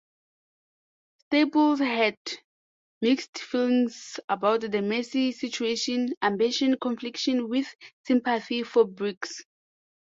Staples 1.27 1.77
has 1.79 2.15
mixed 3.03 3.37
feelings 3.37 4.19
about 4.27 4.61
the 4.61 4.81
messy 4.81 5.31
situation, 5.31 6.15
ambition 6.23 6.75
conflicting 6.81 7.47
with 7.47 7.71
sympathy 8.07 8.63
for 8.63 8.85
Briggs. 8.87 9.45